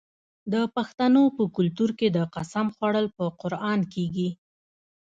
[0.53, 4.29] د پښتنو په کلتور کې د قسم خوړل په قران کیږي.